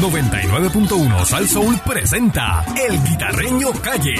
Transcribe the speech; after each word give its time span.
99.1 0.00 1.24
Sal 1.24 1.48
Soul 1.48 1.80
presenta 1.84 2.64
El 2.76 3.02
Guitarreño 3.02 3.72
Calle. 3.82 4.14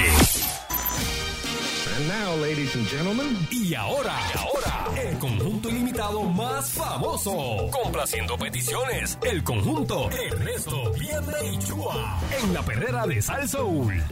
And 1.96 2.08
now, 2.08 2.34
ladies 2.40 2.74
and 2.74 2.88
gentlemen, 2.88 3.36
Y 3.50 3.74
ahora, 3.74 4.14
y 4.34 4.38
ahora, 4.38 5.02
el 5.02 5.18
conjunto 5.18 5.68
ilimitado 5.68 6.22
más 6.22 6.70
famoso. 6.70 7.68
Complaciendo 7.70 8.38
peticiones, 8.38 9.18
el 9.22 9.44
conjunto 9.44 10.10
Ernesto 10.10 10.92
Vierne 10.92 11.52
y 11.52 11.58
Chua. 11.58 12.20
En 12.42 12.54
la 12.54 12.62
perrera 12.62 13.06
de 13.06 13.20
Sal 13.20 13.46
Soul. 13.46 14.02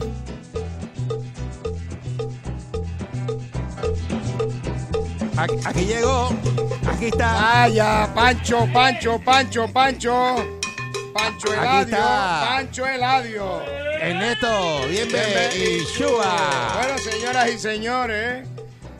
Aquí, 5.36 5.54
aquí 5.64 5.84
llegó. 5.86 6.28
Aquí 6.86 7.06
está. 7.06 7.32
Vaya, 7.32 8.12
Pancho, 8.14 8.68
Pancho, 8.72 9.18
Pancho, 9.24 9.66
Pancho. 9.72 10.63
Pancho 11.14 11.52
Eladio. 11.54 11.96
Pancho 11.96 12.86
Eladio. 12.86 13.62
Ernesto, 14.00 14.80
bienvenido. 14.89 15.29
Bienve- 15.30 15.56
Y 15.56 15.84
Shua. 15.96 16.72
Bueno, 16.79 16.98
señoras 16.98 17.48
y 17.50 17.58
señores, 17.58 18.48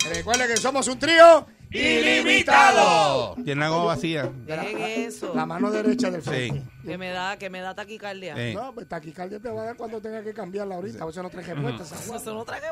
recuerden 0.09 0.47
que 0.49 0.57
somos 0.57 0.87
un 0.89 0.99
trío 0.99 1.47
ilimitado. 1.79 3.35
Tiene 3.45 3.61
la 3.61 3.69
goma 3.69 3.85
vacía. 3.85 4.31
Eso. 4.47 5.33
La 5.35 5.47
mano 5.47 5.71
derecha 5.71 6.11
del 6.11 6.23
frente. 6.23 6.61
Sí. 6.61 6.89
Que 6.89 6.99
me 6.99 7.11
da, 7.11 7.37
que 7.37 7.51
me 7.51 7.61
da 7.61 7.75
taquicardia. 7.75 8.37
Sí. 8.37 8.55
No, 8.55 8.73
pues 8.73 8.89
taquicardia 8.89 9.41
te 9.41 9.51
va 9.51 9.63
a 9.63 9.65
dar 9.67 9.77
cuando 9.77 10.01
tenga 10.01 10.23
que 10.23 10.33
cambiarla 10.33 10.77
ahorita. 10.77 11.03
A 11.03 11.07
veces 11.07 11.23
no 11.23 11.31
traje 11.31 11.55
puesta. 11.55 11.83
Eso 11.83 12.35
no 12.35 12.45
traje 12.45 12.67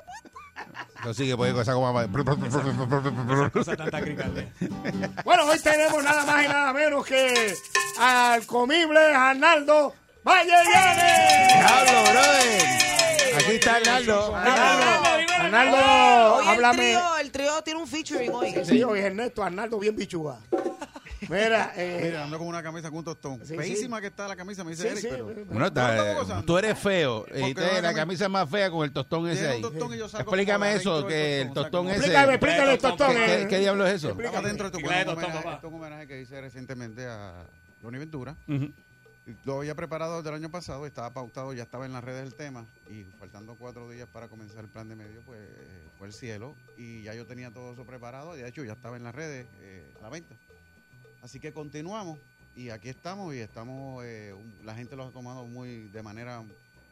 que 1.16 1.36
puede 1.36 1.52
con 1.52 1.62
esa 1.62 1.74
Bueno, 5.24 5.44
hoy 5.46 5.58
tenemos 5.58 6.04
nada 6.04 6.24
más 6.24 6.44
y 6.44 6.48
nada 6.48 6.72
menos 6.72 7.04
que 7.04 7.54
al 7.98 8.46
comible 8.46 9.00
Arnaldo 9.00 9.94
Valle. 10.24 10.52
Diablo, 11.58 12.02
brother. 12.12 12.62
Aquí 13.36 13.52
está 13.52 13.76
Arnaldo. 13.76 14.36
Arnaldo, 14.36 15.21
Arnaldo, 15.54 16.34
Hoy 16.36 16.46
háblame. 16.48 16.96
el 17.20 17.30
trío 17.30 17.62
tiene 17.62 17.80
un 17.80 17.86
featuring 17.86 18.30
hoy. 18.32 18.54
Sí, 18.64 18.82
hoy 18.82 19.00
es 19.00 19.04
Ernesto, 19.06 19.42
Arnaldo 19.42 19.78
bien 19.78 19.94
bichuga. 19.96 20.38
Mira, 21.28 21.72
eh, 21.76 22.00
Mira, 22.04 22.24
ando 22.24 22.38
con 22.38 22.46
una 22.48 22.62
camisa 22.62 22.88
con 22.88 22.98
un 22.98 23.04
tostón. 23.04 23.40
Sí, 23.46 23.56
Feísima 23.56 24.00
que 24.00 24.08
está 24.08 24.26
la 24.26 24.34
camisa, 24.36 24.64
me 24.64 24.70
dice 24.72 24.82
sí, 24.82 24.88
Eric, 24.88 25.00
sí, 25.00 25.08
pero... 25.10 25.44
Bueno, 25.46 25.66
está- 25.66 26.42
tú 26.44 26.58
eres 26.58 26.78
feo. 26.78 27.26
Y 27.34 27.54
te- 27.54 27.60
no, 27.74 27.80
la 27.80 27.94
camisa 27.94 28.28
más 28.28 28.48
fea 28.50 28.70
con 28.70 28.84
el 28.84 28.92
tostón 28.92 29.28
ese 29.28 29.46
ahí. 29.48 29.62
tostón 29.62 29.94
y 29.94 29.98
yo 29.98 30.08
salgo 30.08 30.30
Explícame 30.30 30.74
eso, 30.74 31.06
que 31.06 31.42
el 31.42 31.52
tostón, 31.52 31.86
ese. 31.88 31.96
explícame, 31.98 32.32
explícale 32.34 32.72
el 32.72 32.78
tostón. 32.78 33.10
¿Qué, 33.14 33.24
qué- 33.26 33.42
eh. 33.42 33.46
qué 33.48 33.58
diablo 33.60 33.86
es 33.86 33.94
eso? 33.94 34.08
Acá 34.10 34.38
adentro 34.38 34.70
de 34.70 34.78
tu 34.78 34.90
esto 34.90 35.10
es 35.12 35.64
un 35.64 35.74
homenaje 35.74 36.06
que 36.06 36.20
hice 36.22 36.40
recientemente 36.40 37.06
a 37.06 37.44
Johnny 37.82 37.98
Ventura. 37.98 38.34
Lo 39.44 39.58
había 39.58 39.74
preparado 39.76 40.16
desde 40.16 40.30
el 40.30 40.34
año 40.36 40.50
pasado, 40.50 40.84
estaba 40.84 41.10
pautado, 41.10 41.52
ya 41.52 41.62
estaba 41.62 41.86
en 41.86 41.92
las 41.92 42.02
redes 42.02 42.24
el 42.26 42.34
tema. 42.34 42.66
Y 42.90 43.04
faltando 43.20 43.54
cuatro 43.54 43.88
días 43.88 44.08
para 44.12 44.26
comenzar 44.28 44.64
el 44.64 44.68
plan 44.70 44.88
de 44.88 44.96
medio, 44.96 45.20
pues 45.24 45.40
fue 45.96 46.08
el 46.08 46.12
cielo. 46.12 46.56
Y 46.76 47.02
ya 47.02 47.14
yo 47.14 47.24
tenía 47.24 47.50
todo 47.52 47.72
eso 47.72 47.84
preparado. 47.84 48.36
y 48.36 48.42
De 48.42 48.48
hecho, 48.48 48.64
ya 48.64 48.72
estaba 48.72 48.96
en 48.96 49.04
las 49.04 49.14
redes 49.14 49.46
eh, 49.60 49.84
a 50.00 50.02
la 50.02 50.08
venta. 50.08 50.34
Así 51.22 51.38
que 51.38 51.52
continuamos. 51.52 52.18
Y 52.56 52.70
aquí 52.70 52.88
estamos. 52.88 53.32
Y 53.34 53.38
estamos. 53.38 54.04
eh, 54.04 54.32
un- 54.36 54.66
la 54.66 54.74
gente 54.74 54.96
lo 54.96 55.06
ha 55.06 55.10
tomado 55.12 55.44
muy 55.46 55.84
de 55.88 56.02
manera 56.02 56.42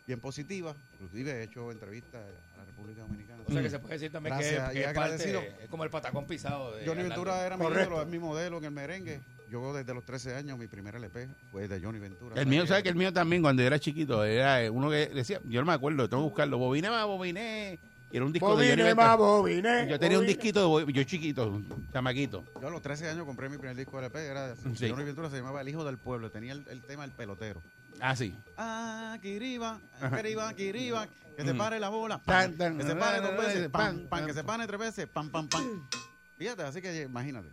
bien 0.07 0.21
positiva. 0.21 0.75
Inclusive 1.01 1.33
he 1.33 1.43
hecho 1.43 1.73
entrevistas 1.73 2.23
a 2.55 2.59
la 2.59 2.65
República 2.65 3.01
Dominicana. 3.03 3.43
O 3.45 3.53
sea 3.53 3.61
que 3.61 3.71
se 3.71 3.79
puede 3.81 3.95
decir 3.95 4.13
también 4.13 4.37
Gracias, 4.37 4.71
que, 4.73 4.85
es, 4.85 4.95
parte- 4.95 5.65
es 5.65 5.69
como 5.69 5.83
el 5.83 5.91
patacón 5.91 6.27
pisado. 6.27 6.77
De 6.77 6.87
Johnny. 6.87 7.03
Ventura 7.03 7.45
era 7.45 7.57
mi 7.57 7.65
es 7.67 8.07
mi 8.07 8.19
modelo 8.21 8.59
en 8.59 8.65
el 8.67 8.71
merengue. 8.71 9.21
Yo 9.51 9.73
desde 9.75 9.93
los 9.95 10.05
13 10.05 10.37
años, 10.37 10.57
mi 10.59 10.69
primer 10.69 10.95
LP 10.95 11.29
fue 11.51 11.67
de 11.67 11.81
Johnny 11.81 11.99
Ventura. 11.99 12.41
El 12.41 12.47
mío, 12.47 12.67
¿sabes 12.67 12.85
que 12.85 12.89
el 12.91 12.95
mío 12.95 13.13
también, 13.13 13.43
cuando 13.43 13.63
yo 13.63 13.67
era 13.67 13.81
chiquito, 13.81 14.23
era 14.25 14.71
uno 14.71 14.89
que 14.91 15.09
decía, 15.09 15.41
yo 15.45 15.61
no 15.61 15.67
me 15.67 15.73
acuerdo, 15.73 16.09
tengo 16.09 16.23
que 16.23 16.29
buscarlo, 16.29 16.59
bobiné 16.59 16.89
más 16.89 17.05
bobiné. 17.07 17.79
Y 18.13 18.17
era 18.17 18.25
un 18.27 18.33
disco 18.33 18.57
de 18.57 18.69
Johnny 18.71 18.83
Ventura. 18.83 19.07
más 19.09 19.19
bobine. 19.19 19.87
Yo 19.89 19.99
tenía 19.99 20.19
un 20.19 20.27
disquito, 20.27 20.79
de 20.85 20.93
yo 20.93 21.03
chiquito, 21.05 21.49
un 21.49 21.89
chamaquito. 21.93 22.45
Yo 22.61 22.69
a 22.69 22.71
los 22.71 22.83
13 22.83 23.09
años 23.11 23.25
compré 23.27 23.49
mi 23.49 23.57
primer 23.59 23.77
disco 23.77 23.97
de 24.01 24.07
LP, 24.07 24.27
era 24.27 24.55
Sí. 24.75 24.89
Johnny 24.89 25.05
Ventura, 25.05 25.31
se 25.31 25.37
llamaba 25.37 25.61
El 25.61 25.69
Hijo 25.69 25.85
del 25.85 25.99
Pueblo, 25.99 26.31
tenía 26.31 26.53
el, 26.53 26.65
el 26.69 26.83
tema 26.83 27.05
El 27.05 27.11
Pelotero. 27.13 27.61
Ah, 28.01 28.15
sí. 28.17 28.35
Ah, 28.57 29.17
Kiriba, 29.23 29.81
Kiriba, 30.17 30.55
Kiriba, 30.55 31.09
que 31.37 31.45
se 31.45 31.55
Mm. 31.55 31.59
pare 31.59 31.79
la 31.81 31.89
bola, 31.89 32.21
Tan, 32.25 32.51
pam, 32.53 32.59
tan, 32.59 32.79
que 32.79 32.85
se 32.85 32.95
pare 32.97 33.21
dos 33.21 33.37
veces, 33.37 33.69
pam, 33.69 34.07
pam. 34.09 34.27
que 34.27 34.35
se 34.35 34.45
pare 34.45 34.67
tres 34.67 34.79
veces, 34.81 35.09
pam, 35.09 35.29
pam, 35.31 35.49
pam. 35.49 35.89
Fíjate, 36.39 36.63
así 36.63 36.81
que 36.81 37.03
imagínate. 37.03 37.49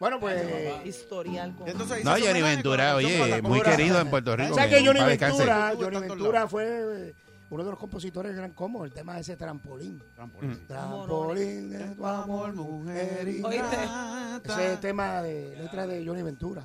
Bueno, 0.00 0.18
pues. 0.18 0.42
Historial. 0.86 1.54
con- 1.54 1.68
entonces 1.68 2.02
No, 2.04 2.12
Johnny 2.12 2.40
Ventura, 2.40 2.96
oye, 2.96 3.42
muy 3.42 3.60
querido 3.60 4.00
en 4.00 4.08
Puerto 4.08 4.34
Rico. 4.34 4.54
¿Sabes 4.54 4.70
que 4.70 4.78
que 4.80 4.86
Johnny. 4.86 5.00
Ventura, 5.04 5.74
Johnny 5.78 5.98
Ventura 6.00 6.48
fue 6.48 7.14
uno 7.50 7.64
de 7.64 7.70
los 7.70 7.78
compositores 7.78 8.32
de 8.32 8.38
Gran 8.38 8.52
Combo, 8.52 8.84
el 8.86 8.92
tema 8.92 9.16
de 9.16 9.20
ese 9.20 9.36
trampolín. 9.36 10.02
Trampolín. 10.14 10.66
Trampolín 10.66 11.70
de 11.70 11.84
tu 11.94 12.06
amor, 12.06 12.54
mujer. 12.54 13.28
Ese 14.42 14.76
tema 14.78 15.20
de 15.22 15.56
letra 15.58 15.86
de 15.86 16.04
Johnny 16.06 16.22
Ventura. 16.22 16.62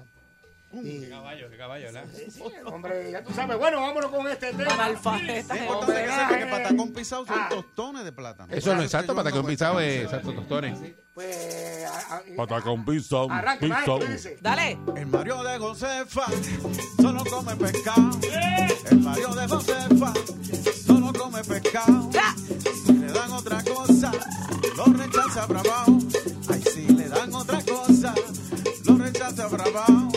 Y- 0.83 0.99
Qué 1.01 1.09
caballo, 1.09 1.49
qué 1.49 1.57
caballo, 1.57 1.85
¿verdad? 1.85 2.05
sí, 2.13 2.31
sí, 2.31 2.41
hombre, 2.65 3.11
ya 3.11 3.23
tú 3.23 3.33
sabes. 3.33 3.57
Bueno, 3.57 3.81
vámonos 3.81 4.11
con 4.11 4.27
este 4.27 4.51
tema. 4.53 4.73
Analfabeta. 4.73 5.55
Es 5.55 5.61
importante 5.61 6.03
que 6.03 6.11
sepa 6.11 6.37
que 6.37 6.45
patacón 6.47 6.93
pisado 6.93 7.25
son 7.25 7.37
Ah. 7.39 7.47
tostones 7.49 8.03
de 8.03 8.11
plátano. 8.11 8.53
Eso 8.53 8.73
no 8.75 8.81
es 8.81 8.85
exacto, 8.87 9.17
ando 9.17 9.45
pisado 9.45 9.79
es 9.79 10.03
exacto, 10.05 10.33
tostones. 10.33 10.77
Pues. 11.13 11.85
a- 11.85 12.17
a- 12.17 12.21
Patacón 12.35 12.83
pisado, 12.85 13.27
dice. 13.99 14.37
Dale. 14.41 14.77
El 14.97 15.07
Mario 15.07 15.43
de 15.43 15.57
Josefa 15.57 16.25
solo 17.01 17.23
come 17.29 17.55
pescado. 17.55 18.09
El 18.91 18.99
Mario 18.99 19.29
de 19.29 19.47
Josefa 19.47 20.13
solo 20.85 21.13
come 21.13 21.43
pescado. 21.43 22.09
Ya. 22.11 22.35
Si 22.85 22.93
le 22.93 23.07
dan 23.13 23.31
otra 23.31 23.63
cosa, 23.63 24.11
lo 24.75 24.85
rechaza 24.85 25.45
bravao. 25.45 25.99
Ay, 26.51 26.61
si 26.61 26.87
le 26.87 27.07
dan 27.07 27.33
otra 27.33 27.61
cosa, 27.63 28.13
lo 28.85 28.97
rechaza 28.97 29.47
bravao. 29.47 30.09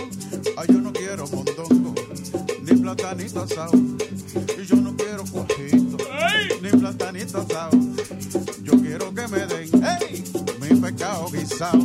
Ni 2.89 2.95
platanito 2.95 3.43
asado. 3.43 3.73
Y 3.75 4.67
yo 4.67 4.77
no 4.77 4.97
quiero 4.97 5.25
cuajito, 5.25 5.99
ni 6.63 6.71
platanito 6.71 7.39
asado. 7.39 7.79
Yo 8.63 8.73
quiero 8.81 9.15
que 9.15 9.29
me 9.29 9.47
den, 9.47 9.85
ey, 9.85 10.25
mi 10.61 10.81
pescado 10.81 11.29
guisado. 11.31 11.79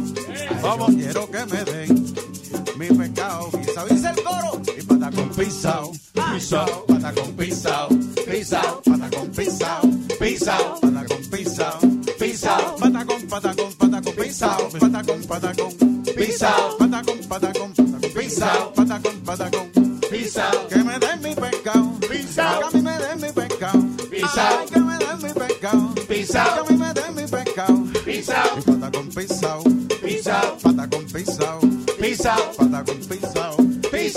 Yo 0.61 0.85
quiero 0.95 1.29
que 1.29 1.45
me 1.45 1.63
den 1.65 2.13
mi 2.77 2.87
pescado 2.87 3.49
guisado. 3.51 3.87
Dice 3.89 4.09
el 4.09 4.23
coro, 4.23 4.61
y 4.77 4.81
patacón 4.81 5.29
pisado, 5.29 5.91
pisado, 6.13 6.85
patacón 6.85 7.31
pisado, 7.33 7.89
pisado, 8.25 8.81
patacón 8.85 9.29
pisado, 9.31 9.81
pisado, 10.19 10.79
patacón 10.79 10.79
pisado, 10.79 10.79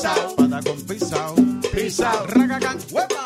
pisado, 0.06 0.36
patacón 0.36 0.86
pisado, 0.86 1.34
pisado, 1.74 2.26
ragagán, 2.26 2.78
huepa. 2.90 3.16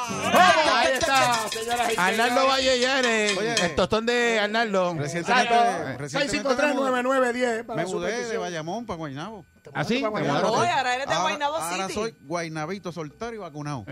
Ahí 0.81 0.93
está, 0.95 1.35
señoras 1.51 1.93
y 1.93 1.97
Arnaldo. 2.01 2.47
Valle 2.47 2.81
Llanes, 2.81 3.37
Oye. 3.37 3.55
el 3.67 3.75
tostón 3.75 4.07
de 4.07 4.39
Arnaldo. 4.41 4.95
Recientemente, 4.97 5.53
Exacto. 5.55 5.99
recientemente 5.99 6.49
6539910 6.49 7.65
para 7.67 7.83
me 7.83 7.89
su 7.89 7.95
mudé 7.97 8.11
de 8.11 8.17
petición. 8.19 8.43
Bayamón 8.43 8.87
para 8.87 8.97
Guaynabo. 8.97 9.45
¿Ah, 9.75 9.85
sí? 9.85 9.99
Para 9.99 10.07
Te 10.07 10.09
Guaynabo. 10.23 10.39
mudaron. 10.49 10.61
Oye, 10.61 10.71
ahora 10.71 10.95
eres 10.95 11.07
de 11.09 11.17
Guaynabo 11.17 11.57
ahora 11.57 11.83
City. 11.87 11.93
soy 11.95 12.15
guaynabito 12.23 12.93
soltero 12.93 13.35
y 13.35 13.39
vacunado. 13.39 13.85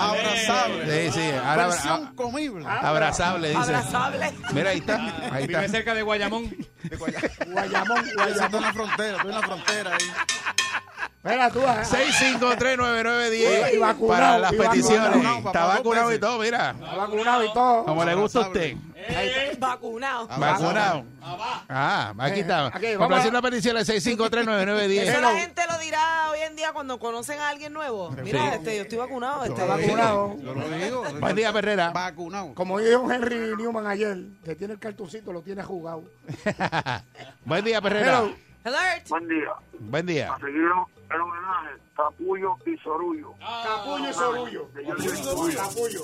Abrazable. 0.00 1.10
Sí, 1.12 1.20
sí, 1.20 1.30
ahora 1.44 1.66
Versión 1.66 1.92
abra- 2.06 2.12
comible. 2.16 2.66
abrazable, 2.66 3.48
dice. 3.48 3.60
Abrazable. 3.60 4.32
Mira, 4.52 4.70
ahí 4.70 4.78
está, 4.78 4.96
ahí 5.32 5.46
Vive 5.46 5.64
está. 5.66 5.76
cerca 5.76 5.94
de 5.94 6.02
Guayamón. 6.02 6.48
De 6.84 6.96
Guaya- 6.96 7.20
Guayamón, 7.48 7.98
Estoy 7.98 8.14
Guayamón. 8.32 8.54
en 8.54 8.62
la 8.62 8.72
frontera, 8.72 9.16
estoy 9.16 9.30
en 9.32 9.40
la 9.40 9.46
frontera 9.46 9.90
ahí. 9.96 10.10
Mira 11.22 11.50
tú, 11.50 11.60
ah, 11.66 11.82
6539910 11.84 13.74
Y 13.74 13.76
vacunado, 13.76 14.08
para 14.08 14.38
las 14.38 14.52
y 14.52 14.56
peticiones. 14.56 15.10
vacunado, 15.10 15.36
Está 15.38 15.64
vacunado 15.66 16.04
y 16.06 16.12
veces. 16.14 16.20
todo, 16.20 16.38
mira. 16.38 16.70
está 16.70 16.96
vacunado 16.96 17.44
y 17.44 17.52
todo. 17.52 17.84
Como 17.84 18.04
le 18.06 18.14
gusta 18.14 18.38
a 18.38 18.42
usted. 18.42 18.76
Vacunado. 19.58 20.26
Vacunado. 20.28 21.04
Ah, 21.68 22.14
aquí 22.18 22.40
está. 22.40 22.68
Aquí, 22.68 22.86
vamos 22.86 22.98
Complaciendo 22.98 23.38
la 23.38 23.42
petición 23.42 23.76
al 23.76 23.84
6539910. 23.84 25.02
Eso 25.02 25.20
la 25.20 25.34
gente 25.38 25.62
lo 25.70 25.78
dirá 25.78 26.30
hoy 26.30 26.38
en 26.40 26.56
día 26.56 26.72
cuando 26.72 26.98
conocen 26.98 27.38
a 27.38 27.50
alguien 27.50 27.74
nuevo. 27.74 28.10
Mira, 28.22 28.54
este, 28.54 28.76
yo 28.76 28.82
estoy 28.82 28.98
vacunado. 28.98 29.44
Este, 29.44 29.60
Está 29.60 29.66
vacunado. 29.76 30.36
Yo 30.40 30.54
lo 30.54 30.68
digo. 30.70 31.04
Buen 31.20 31.36
día, 31.36 31.52
Perrera. 31.52 31.90
Vacunado. 31.90 32.54
Como 32.54 32.78
dijo 32.78 33.12
Henry 33.12 33.56
Newman 33.58 33.86
ayer, 33.86 34.16
que 34.42 34.54
tiene 34.54 34.72
el 34.74 34.78
cartoncito, 34.80 35.32
lo 35.34 35.42
tiene 35.42 35.62
jugado. 35.62 36.02
Buen 37.44 37.62
día, 37.64 37.82
Perrera. 37.82 38.20
Hello. 38.20 38.34
Alert. 38.64 39.08
Buen 39.08 39.28
día. 39.28 39.50
Buen 39.78 40.06
día. 40.06 40.32
A 40.34 40.38
el 41.12 41.20
homenaje, 41.20 41.70
Capullo 41.96 42.56
y 42.66 42.76
Sorullo. 42.78 43.34
Capullo 43.38 44.10
y 44.10 44.12
Sorullo. 44.12 44.72
Que 44.72 44.84
yo 44.84 45.16
soy 45.16 45.54
Capullo. 45.54 46.02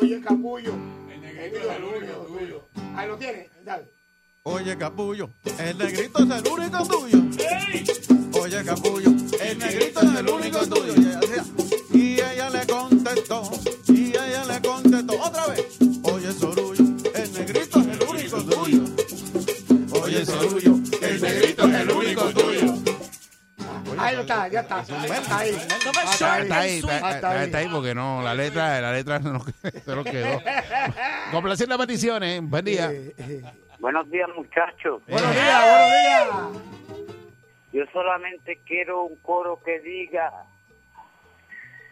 Oye, 0.00 0.20
Capullo. 0.20 0.74
El 1.10 1.20
negrito 1.20 1.70
es 1.70 1.76
el 1.76 1.84
único 1.84 2.12
tuyo. 2.26 2.62
Ahí 2.96 3.08
lo 3.08 3.16
tienes, 3.16 3.50
dale. 3.64 4.00
Oye, 4.42 4.76
capullo, 4.78 5.28
el 5.58 5.76
negrito 5.76 6.18
es 6.20 6.30
el 6.30 6.48
único 6.48 6.86
tuyo. 6.86 7.18
Oye, 8.40 8.64
capullo, 8.64 9.10
el 9.38 9.58
negrito 9.58 10.00
es 10.00 10.18
el 10.18 10.28
único 10.30 10.66
tuyo. 10.66 10.94
Y 10.96 11.00
ella 11.00 11.20
decía, 11.20 11.44
Y 11.92 12.14
ella 12.14 12.50
le 12.50 12.66
contestó, 12.66 13.50
y 13.88 14.08
ella 14.08 14.44
le 14.46 14.60
contestó 14.66 15.22
otra 15.22 15.46
vez. 15.48 15.78
Oye, 16.04 16.32
Sorullo, 16.32 16.84
el 17.14 17.32
negrito 17.34 17.80
es 17.80 17.86
el 17.86 18.08
único 18.08 18.42
tuyo. 18.44 18.82
Oye, 20.02 20.24
Sorullo, 20.24 20.74
el 21.02 21.20
negrito 21.20 21.66
es 21.66 21.74
el 21.74 21.90
único 21.90 22.24
tuyo. 22.30 22.89
Ahí 24.00 24.16
está, 24.16 24.48
ya 24.48 24.60
está. 24.60 24.80
Está 24.80 25.38
ahí. 25.38 25.50
Está 25.50 26.58
ahí, 26.60 26.78
está, 26.78 27.08
Hasta 27.08 27.30
ahí. 27.30 27.44
está 27.46 27.58
ahí 27.58 27.68
porque 27.68 27.94
no, 27.94 28.22
la 28.22 28.34
letra, 28.34 28.80
la 28.80 28.92
letra 28.92 29.20
se 29.20 29.28
nos 29.28 30.04
quedó. 30.04 30.42
Complaciendo 31.32 31.76
las 31.76 31.86
peticiones, 31.86 32.40
buen 32.42 32.64
día. 32.64 32.90
Buenos 33.78 34.10
días, 34.10 34.28
muchachos. 34.34 35.02
Buenos 35.06 35.32
días, 35.32 35.62
buenos 35.62 35.90
días. 35.90 36.62
Yo 37.72 37.84
solamente 37.92 38.58
quiero 38.66 39.04
un 39.04 39.16
coro 39.16 39.60
que 39.64 39.78
diga 39.80 40.32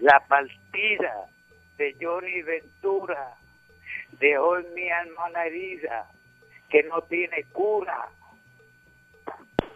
la 0.00 0.20
partida 0.26 1.12
de 1.76 1.96
Johnny 2.00 2.43
Ventura 2.43 3.34
dejó 4.19 4.58
en 4.58 4.75
mi 4.75 4.90
alma 4.90 5.28
una 5.28 5.44
herida 5.44 6.06
que 6.69 6.82
no 6.84 7.02
tiene 7.02 7.44
cura. 7.52 8.08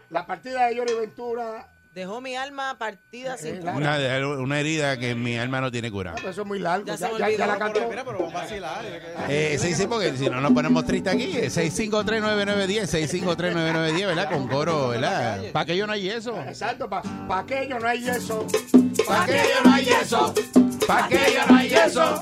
La 0.09 0.25
partida 0.25 0.67
de 0.67 0.77
Johnny 0.77 0.93
Ventura. 0.93 1.67
Dejó 1.93 2.21
mi 2.21 2.35
alma 2.35 2.75
partida 2.79 3.37
sin 3.37 3.57
cura. 3.57 3.73
Una, 3.73 3.97
una 4.39 4.59
herida 4.59 4.97
que 4.97 5.13
mi 5.13 5.37
alma 5.37 5.61
no 5.61 5.71
tiene 5.71 5.91
cura. 5.91 6.15
Eso 6.27 6.41
es 6.41 6.47
muy 6.47 6.57
largo. 6.57 6.87
Ya 6.87 6.95
Ya, 6.95 7.07
se 7.09 7.19
ya- 7.19 7.29
ya 7.29 7.45
la 7.47 7.57
cantó. 7.59 7.87
Mira, 7.87 8.03
pero 8.03 8.17
vamos 8.17 8.33
a 8.33 8.37
vacilar. 8.39 8.83
Eh, 9.29 9.57
sí, 9.61 9.75
sí, 9.75 9.85
porque 9.85 10.17
si 10.17 10.27
no 10.27 10.41
nos 10.41 10.51
ponemos 10.53 10.85
tristes 10.85 11.13
aquí, 11.13 11.33
6539910, 11.49 12.87
6539910, 12.87 14.07
¿verdad? 14.07 14.29
Con 14.31 14.47
coro, 14.47 14.87
¿verdad? 14.89 15.39
¿Para 15.51 15.65
que 15.67 15.77
yo 15.77 15.85
no 15.85 15.93
hay 15.93 16.09
eso? 16.09 16.35
Exacto, 16.41 16.89
para 16.89 17.03
pa 17.27 17.39
aquello 17.39 17.79
no 17.79 17.87
hay 17.87 17.99
yeso. 18.01 18.47
¿Para 19.07 19.25
que 19.27 19.33
yo 19.33 19.63
no 19.69 19.73
hay 19.75 19.89
eso? 19.89 20.33
¿Para 20.87 21.07
que 21.07 21.15
yo 21.15 21.45
no 21.47 21.55
hay 21.57 21.73
eso? 21.73 22.19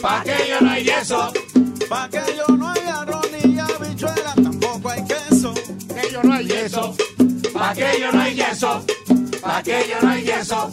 ¿Para 0.00 0.24
que 0.24 0.48
yo 0.48 0.60
no 0.62 0.70
hay 0.70 0.88
eso? 0.88 1.32
Pa' 1.90 2.08
que 2.08 2.20
yo 2.36 2.56
no 2.56 2.70
hay 2.70 2.80
arroz 2.86 3.28
ni 3.32 3.58
habichuela, 3.58 4.32
tampoco 4.34 4.90
hay 4.90 5.04
queso. 5.04 5.52
Aquello 5.90 6.22
no 6.22 6.34
hay 6.34 6.46
yeso. 6.46 6.96
¿Para 7.52 7.74
que 7.74 8.00
yo 8.00 8.12
no 8.12 8.20
hay 8.22 8.34
yeso? 8.36 8.84
¿Para 9.40 9.62
que 9.62 9.88
yo 9.88 9.96
no 10.02 10.10
hay 10.10 10.24
yeso? 10.24 10.72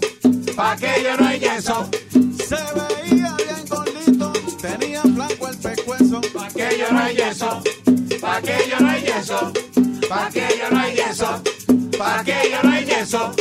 ¿Para 0.55 0.75
que 0.75 1.03
yo 1.03 1.17
no 1.17 1.27
hay 1.27 1.39
yeso? 1.39 1.89
Se 2.11 2.55
veía 2.55 3.35
bien 3.35 3.65
gordito, 3.69 4.33
tenía 4.61 5.01
flaco 5.01 5.47
el 5.47 5.57
pescuezo. 5.57 6.21
¿Para 6.33 6.49
que 6.49 6.77
yo 6.77 6.91
no 6.91 6.99
hay 6.99 7.15
yeso? 7.15 7.63
¿Para 8.21 8.41
que 8.41 8.69
yo 8.69 8.79
no 8.79 8.89
hay 8.89 9.01
yeso? 9.03 9.53
¿Para 10.09 10.29
que 10.29 10.47
yo 10.59 10.69
no 10.71 10.79
hay 10.79 10.95
yeso? 10.95 11.43
¿Para 11.97 12.23
que 12.23 12.49
yo 12.51 12.63
no 12.63 12.71
hay 12.71 12.85
yeso? 12.85 13.31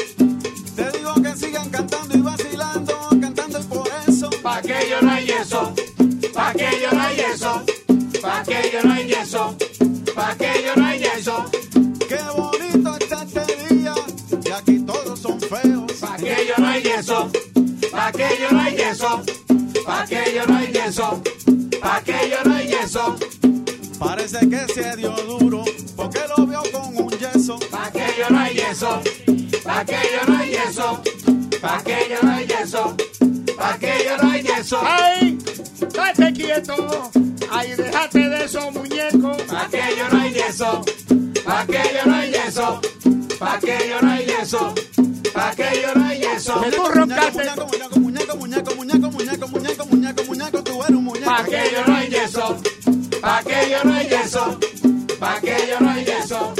Te 0.76 0.90
digo 0.92 1.14
que 1.14 1.36
sigan 1.36 1.70
cantando 1.70 2.16
y 2.16 2.20
vacilando, 2.20 3.08
cantando 3.20 3.58
y 3.58 3.62
por 3.64 3.88
eso. 4.08 4.30
¿Pa' 4.42 4.62
que 4.62 4.88
yo 4.90 5.02
no 5.02 5.10
hay 5.10 5.26
yeso? 5.26 5.74
¿Pa' 6.34 6.52
que 6.52 6.68
yo 6.82 6.92
no 6.92 7.02
hay 7.02 7.16
yeso? 7.16 7.64
¿Pa' 8.22 8.42
que 8.44 8.70
yo 8.72 8.82
no 8.82 8.92
hay 8.94 9.06
yeso? 9.08 9.56
¿Pa' 10.14 10.34
que 10.36 10.62
yo 10.64 10.76
no 10.76 10.86
hay 10.86 10.98
yeso? 11.00 11.50
Yeso? 16.86 17.30
¿Pa' 17.90 18.12
que 18.12 18.28
yo 18.40 18.50
no 18.50 18.60
hay 18.60 18.76
yeso? 18.76 19.22
¿Pa' 19.84 20.06
que 20.06 20.34
yo 20.34 20.46
no 20.46 20.56
hay 20.56 20.72
yeso? 20.72 21.22
¿Pa' 21.80 22.00
que 22.02 22.30
yo 22.30 22.44
no 22.44 22.54
hay 22.54 22.68
yeso? 22.68 23.16
Parece 23.98 24.48
que 24.48 24.72
se 24.72 24.96
dio 24.96 25.10
duro, 25.10 25.64
porque 25.96 26.20
lo 26.36 26.46
vio 26.46 26.62
con 26.72 26.96
un 26.96 27.10
yeso. 27.10 27.58
¿Pa' 27.70 27.90
que 27.90 28.06
yo 28.18 28.30
no 28.30 28.38
hay 28.38 28.54
yeso? 28.54 29.02
¿Pa' 29.64 29.84
que 29.84 29.98
yo 30.12 30.32
no 30.32 30.38
hay 30.38 30.50
yeso? 30.50 31.02
¿Pa' 31.60 31.82
que 31.82 32.08
yo 32.10 32.22
no 32.22 32.32
hay 32.32 32.46
yeso? 32.46 32.96
¿Pa' 33.56 33.78
que 33.78 33.92
yo 34.04 34.16
no 34.22 34.30
hay 34.30 34.42
yeso? 34.42 34.80
¡Ay! 34.82 35.38
¡Date 35.94 36.32
quieto! 36.32 37.10
¡Ay, 37.50 37.74
déjate 37.76 38.28
de 38.28 38.44
esos 38.44 38.72
muñecos! 38.72 39.42
¿Pa' 39.42 39.68
que 39.70 39.82
yo 39.96 40.08
no 40.10 40.22
hay 40.22 40.32
yeso? 40.32 40.84
¿Pa' 41.44 41.66
que 41.66 41.82
yo 41.94 42.10
no 42.10 42.16
hay 42.16 42.32
yeso? 42.32 42.80
¿Pa' 43.38 43.58
que 43.58 43.78
yo 43.88 44.02
no 44.02 44.10
hay 44.12 44.26
yeso? 44.26 44.74
pa' 45.36 45.54
que 45.54 45.82
yo 45.82 45.94
no 45.94 46.06
hay 46.06 46.22
eso. 46.22 46.60
Que 46.62 46.70
tú 46.70 46.82
roncaste. 46.88 47.42
Muñeco, 47.44 47.66
muñeco, 47.98 48.36
muñeco, 48.36 48.36
muñeco, 48.36 49.10
muñeco, 49.10 49.10
muñeco, 49.10 49.48
muñeco, 49.48 49.86
muñeco, 49.86 50.24
muñeco, 50.24 50.64
tú 50.64 50.82
eres 50.82 50.96
un 50.96 51.04
muñeco. 51.04 51.30
Pa' 51.30 51.44
que 51.44 51.70
yo 51.72 51.86
no 51.86 51.96
hay 51.96 52.14
eso. 52.14 52.56
Pa' 53.20 53.42
que 53.42 53.70
yo 53.70 53.84
no 53.84 53.94
hay 53.94 54.06
eso. 54.06 54.58
Pa' 55.20 55.40
que 55.40 55.56
yo 55.68 55.80
no 55.80 55.90
hay 55.90 56.04
eso. 56.04 56.54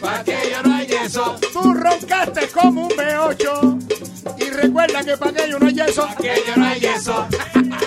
Pa' 0.00 0.24
que 0.24 0.38
yo 0.50 0.62
no 0.62 0.74
hay 0.74 0.86
eso. 1.04 1.36
Tú 1.52 1.74
roncaste 1.74 2.48
como 2.48 2.86
un 2.86 2.90
B8. 2.90 4.38
Y 4.38 4.50
recuerda 4.50 5.02
que 5.02 5.16
pa' 5.16 5.32
que 5.32 5.50
yo 5.50 5.58
no 5.58 5.66
hay 5.66 5.80
eso. 5.80 6.06
Pa' 6.06 6.16
que 6.16 6.42
yo 6.46 6.56
no 6.56 6.66
hay 6.66 6.84
eso. 6.84 7.26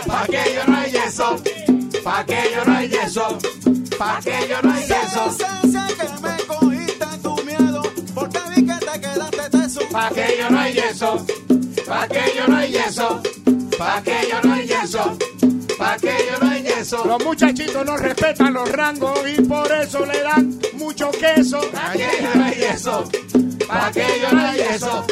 Pa' 0.07 0.25
que 0.25 0.53
yo 0.55 0.65
no 0.67 0.77
hay 0.77 0.95
eso. 0.95 1.43
Pa' 2.03 2.25
que 2.25 2.51
yo 2.53 2.65
no 2.65 2.77
hay 2.77 2.93
eso. 2.93 3.37
Pa' 3.97 4.19
que 4.23 4.47
yo 4.49 4.61
no 4.61 4.73
hay 4.73 4.83
eso. 4.83 6.24
¿Pa' 9.95 10.09
que 10.09 10.37
yo 10.37 10.49
no 10.49 10.59
hay 10.59 10.73
yeso? 10.73 11.25
¿Pa' 11.87 12.05
que 12.09 12.21
yo 12.35 12.47
no 12.49 12.57
hay 12.57 12.69
yeso? 12.69 13.23
¿Pa' 13.77 14.01
que 14.03 14.27
yo 14.29 14.41
no 14.43 14.53
hay 14.53 14.67
yeso? 14.67 15.17
¿Pa' 15.77 15.95
que 15.95 16.13
yo 16.29 16.45
no 16.45 16.51
hay 16.51 16.63
yeso? 16.63 17.05
Los 17.05 17.23
muchachitos 17.23 17.85
no 17.85 17.95
respetan 17.95 18.53
los 18.55 18.69
rangos 18.73 19.17
y 19.25 19.41
por 19.43 19.71
eso 19.71 20.05
le 20.05 20.21
dan 20.21 20.59
mucho 20.73 21.11
queso. 21.11 21.61
¿Pa' 21.71 21.93
que 21.93 22.09
yo 22.21 22.35
no 22.35 22.43
hay 22.43 22.55
yeso? 22.55 23.09
¿Pa' 23.69 23.91
que 23.93 24.05
yo 24.21 24.31
no 24.33 24.45
hay 24.45 24.57
yeso? 24.57 25.05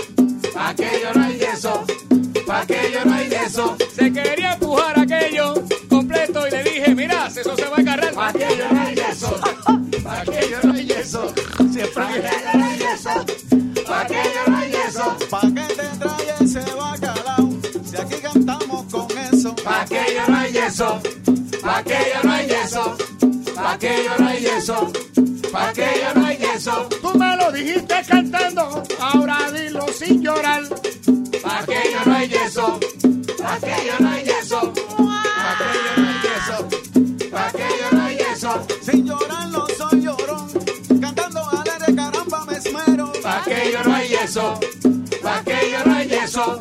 ¿Pa' 0.54 0.76
que 0.76 0.90
yo 1.02 1.14
no 1.14 1.26
hay 1.28 1.40
yeso? 1.40 1.86
¿Pa' 2.46 2.66
que 2.66 2.92
yo 2.92 3.06
no 3.06 3.14
hay 3.16 3.30
yeso? 3.30 3.78
Se 3.96 4.12
quería 4.12 4.52
empujar 4.52 5.00
aquello 5.00 5.64
completo 5.88 6.46
y 6.46 6.52
le 6.52 6.62
dije, 6.62 6.94
mira, 6.94 7.28
eso 7.28 7.56
se 7.56 7.66
va 7.70 7.78
a 7.78 7.80
agarrar. 7.80 8.14
¿Pa' 8.14 8.34
que 8.34 8.58
yo 8.58 8.70
no 8.70 8.82
hay 8.82 8.96
yeso? 8.96 9.40
¿Pa' 10.04 10.24
que 10.26 10.50
yo 10.50 10.58
no 10.62 10.74
hay 10.74 10.86
yeso? 10.86 11.34
Siempre 11.72 12.04
que 12.16 12.22
yo 12.22 12.60
no 12.60 12.66
hay 12.66 12.78
yeso. 12.80 13.33
Yeso? 20.74 21.02
¿Pa' 21.62 21.84
que 21.84 21.98
yo 22.14 22.24
no 22.24 22.32
hay 22.34 22.48
yeso? 22.48 22.98
¿Pa' 23.56 23.78
que 23.78 24.04
yo 24.06 24.18
no 24.18 24.28
hay 24.28 24.40
yeso? 24.42 24.92
¿Pa' 25.52 25.72
que 25.74 25.86
yo 26.02 26.20
no 26.20 26.26
hay 26.26 26.38
yeso? 26.38 26.90
Tú 27.02 27.18
me 27.20 27.38
lo 27.38 27.52
dijiste 27.52 27.96
cantando, 28.08 28.84
ahora 29.00 29.52
dilo 29.52 29.86
sin 29.90 30.24
llorar. 30.24 30.64
¿Pa' 31.44 31.64
que 31.68 31.80
yo 31.94 32.00
no 32.06 32.16
hay 32.16 32.28
yeso? 32.28 32.80
¿Pa' 33.38 33.60
que 33.60 33.86
yo 33.86 33.94
no 34.00 34.10
hay 34.10 34.24
yeso? 34.24 34.74
¿Pa' 34.74 35.58
que 35.60 35.70
yo 35.86 36.02
no 36.02 36.08
hay 36.10 36.18
yeso? 36.26 37.30
¿Pa' 37.32 37.52
que 37.52 37.68
yo 37.80 37.98
no 37.98 38.04
hay 38.06 38.18
yeso? 38.18 38.68
Sin 38.82 39.06
llorar 39.06 39.48
no 39.50 39.68
soy 39.78 40.02
llorón, 40.02 40.50
cantando 41.02 41.50
alegre 41.52 41.96
caramba 41.96 42.46
me 42.46 42.58
esmero. 42.58 43.14
¿Pa' 43.22 43.44
que 43.46 43.72
yo 43.72 43.84
no 43.84 43.94
hay 43.96 44.08
yeso? 44.10 44.60
¿Pa' 45.22 45.44
que 45.44 45.72
yo 45.72 45.86
no 45.86 45.96
hay 45.96 46.08
yeso? 46.10 46.58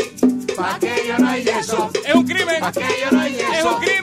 ¿Pa' 0.54 0.78
que 0.78 0.94
yo 1.08 1.18
no 1.18 1.28
hay 1.30 1.44
yeso? 1.44 1.90
Es 2.06 2.14
un 2.14 2.24
crimen. 2.26 2.60
¿Pa' 2.60 2.72
que 2.72 2.80
yo 2.80 3.10
no 3.10 3.20
hay 3.20 3.34
Es 3.36 3.48
yeso? 3.56 3.74
un 3.76 3.80
crimen, 3.82 4.01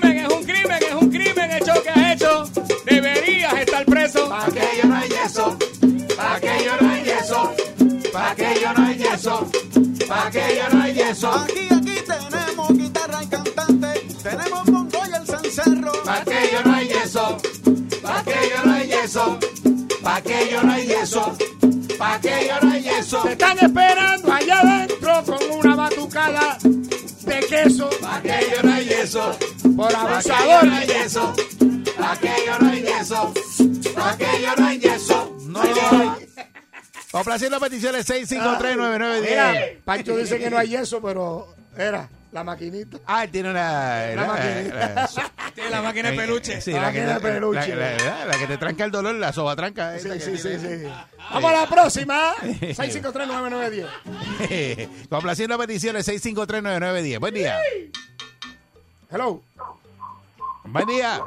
que 10.50 10.56
yo 10.56 10.70
no 10.70 10.84
hay? 10.84 11.00
Aquí, 11.00 11.68
aquí 11.72 11.96
tenemos 12.08 12.70
guitarra 12.70 13.24
y 13.24 13.28
cantante, 13.28 14.08
tenemos 14.24 14.66
bongo 14.66 15.00
y 15.10 15.14
el 15.14 15.26
cencerro. 15.28 15.92
¿Pa' 16.04 16.24
que 16.24 16.50
yo 16.52 16.64
no 16.66 16.74
hay 16.76 16.88
yeso? 16.88 17.38
¿Pa' 18.02 18.24
que 18.24 18.50
yo 18.50 18.66
no 18.66 18.74
hay 18.74 18.88
yeso? 18.88 19.40
¿Pa' 20.02 20.22
que 20.22 20.50
yo 20.52 20.64
no 20.64 20.74
hay 20.74 20.88
yeso? 20.88 21.38
¿Pa' 21.98 22.20
que 22.22 22.48
yo 22.48 22.60
no 22.68 22.72
hay 22.74 22.84
yeso? 22.84 23.22
Te 23.24 23.32
están 23.34 23.60
esperando 23.60 24.34
allá 24.34 24.60
adentro 24.62 25.24
con 25.26 25.60
una 25.60 25.76
batucada 25.76 26.58
de 26.62 27.40
queso 27.48 27.90
¿Pa' 28.02 28.22
que 28.22 28.52
yo 28.56 28.64
no 28.64 28.74
hay 28.74 28.86
yeso? 28.86 29.38
por 29.76 29.92
¿Pa' 29.92 30.00
que 30.22 30.30
yo 30.30 30.36
abusador. 30.36 30.66
no 30.66 30.76
hay 30.76 30.88
yeso? 30.88 31.34
¿Pa' 31.98 32.18
que 32.18 32.34
yo 32.46 32.60
no 32.60 32.70
hay 32.72 32.82
yeso? 32.82 33.34
¿Pa' 33.96 34.18
que 34.18 34.42
yo 34.42 34.56
no 34.58 34.68
hay 34.68 34.80
yeso? 34.80 35.36
No 35.46 35.62
hay 37.12 37.12
Complaciendo 37.12 37.60
peticiones 37.60 38.08
Mira, 38.10 38.22
6539910. 38.26 39.84
Pancho 39.84 40.16
dice 40.18 40.40
que 40.40 40.50
no 40.50 40.58
hay 40.58 40.70
yeso, 40.70 41.00
pero 41.02 41.48
era. 41.78 42.10
La 42.32 42.44
maquinita. 42.44 43.00
Ah, 43.08 43.24
él 43.24 43.32
tiene 43.32 43.50
una... 43.50 44.06
La 44.14 44.26
maquinita. 44.28 45.10
Tiene 45.56 45.72
la 45.72 45.82
máquina 45.82 46.12
de 46.12 46.16
peluche. 46.18 46.62
Sí, 46.62 46.72
La 46.72 46.82
máquina 46.82 47.16
de 47.16 47.20
peluche. 47.22 47.76
La, 47.76 47.98
la- 47.98 48.26
la 48.28 48.38
que 48.38 48.46
te 48.46 48.58
tranca 48.58 48.84
el 48.86 48.92
dolor, 48.92 49.16
la 49.16 49.34
sobatranca. 49.34 49.98
Sí, 49.98 50.08
esa 50.08 50.14
que 50.14 50.20
sí, 50.22 50.38
sí, 50.38 50.50
tiene. 50.60 50.78
sí. 50.86 50.92
Vamos 51.32 51.52
a 51.52 51.56
la 51.62 51.68
próxima. 51.68 52.36
6539910. 52.42 55.08
Complaciendo 55.10 55.58
peticiones, 55.58 56.08
6539910. 56.08 57.20
Buen 57.20 57.34
día. 57.34 57.60
Hello. 59.10 59.42
Buen 60.66 60.86
día. 60.86 61.20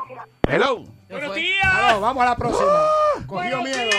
Hello. 0.48 0.84
Buenos 1.10 1.34
días. 1.34 1.66
Hello, 1.80 2.00
vamos 2.00 2.22
a 2.22 2.26
la 2.26 2.36
próxima. 2.36 2.86
Cogió 3.26 3.60
miedo. 3.62 3.90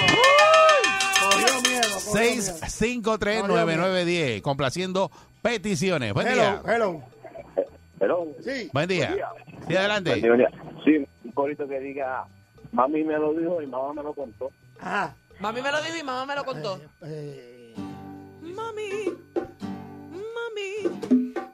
6539910. 1.43 4.41
Complaciendo 4.41 5.12
peticiones. 5.41 6.13
Buen 6.13 6.33
día. 6.33 6.62
Hello, 6.65 7.01
hello. 8.00 8.27
Sí. 8.43 8.69
Buen 8.73 8.88
día. 8.88 9.15
Sí, 9.67 9.75
adelante. 9.75 10.15
sí, 10.83 11.05
un 11.23 11.31
corito 11.33 11.67
que 11.67 11.79
diga, 11.79 12.25
mami 12.71 13.03
me 13.03 13.13
lo 13.17 13.33
dijo 13.33 13.62
y 13.62 13.67
mamá 13.67 13.93
me 13.93 14.03
lo 14.03 14.13
contó. 14.13 14.50
Ajá. 14.79 15.15
Mami 15.39 15.62
me 15.62 15.71
lo 15.71 15.81
dijo 15.81 15.97
y 15.97 16.03
mamá 16.03 16.25
me 16.25 16.35
lo 16.35 16.45
contó. 16.45 16.79
Eh, 17.03 17.73
Mami, 18.43 18.89
mami. 20.35 20.89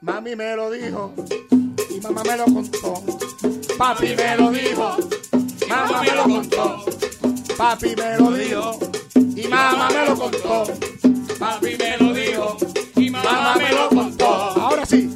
mami 0.01 0.35
me 0.35 0.55
lo 0.55 0.71
dijo 0.71 1.13
y 1.89 1.99
mamá 2.01 2.23
me 2.23 2.37
lo 2.37 2.45
contó. 2.45 3.03
Papi 3.77 4.15
me 4.15 4.35
lo 4.35 4.49
dijo, 4.51 4.97
mamá 5.69 6.01
me 6.01 6.11
lo 6.15 6.23
contó. 6.23 6.83
Papi 7.57 7.95
me 7.95 8.17
lo 8.17 8.31
dijo 8.31 8.79
mamá 9.49 9.89
me 9.89 10.05
lo 10.05 10.15
contó. 10.15 10.63
Papi 11.39 11.77
me 11.77 11.97
lo 11.97 12.13
dijo 12.13 12.57
y 12.95 13.09
mamá 13.09 13.55
me 13.55 13.71
lo 13.71 13.89
contó. 13.89 14.25
Ahora 14.25 14.85
sí. 14.85 15.08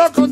loco 0.00 0.29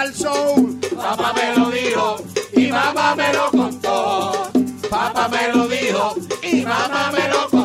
por 0.00 0.14
Salsoul. 0.14 0.80
Papá 0.96 1.32
me 1.34 1.56
lo 1.56 1.70
dijo 1.70 2.16
y 2.54 2.68
mamá 2.68 3.14
me 3.14 3.32
lo 3.32 3.50
contó. 3.50 4.50
Papá 4.88 5.28
me 5.28 5.52
lo 5.52 5.68
dijo 5.68 6.14
y 6.42 6.62
mamá 6.62 7.10
me 7.12 7.28
lo 7.28 7.40
contó. 7.50 7.59